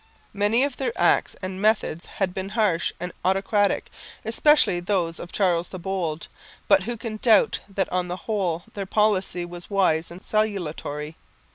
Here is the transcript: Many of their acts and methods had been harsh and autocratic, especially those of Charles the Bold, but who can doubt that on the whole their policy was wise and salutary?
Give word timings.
Many 0.33 0.63
of 0.63 0.77
their 0.77 0.91
acts 0.99 1.35
and 1.43 1.61
methods 1.61 2.07
had 2.07 2.33
been 2.33 2.49
harsh 2.57 2.91
and 2.99 3.11
autocratic, 3.23 3.91
especially 4.25 4.79
those 4.79 5.19
of 5.19 5.31
Charles 5.31 5.69
the 5.69 5.77
Bold, 5.77 6.27
but 6.67 6.85
who 6.85 6.97
can 6.97 7.17
doubt 7.17 7.59
that 7.69 7.93
on 7.93 8.07
the 8.07 8.17
whole 8.25 8.63
their 8.73 8.87
policy 8.87 9.45
was 9.45 9.69
wise 9.69 10.09
and 10.09 10.23
salutary? 10.23 11.17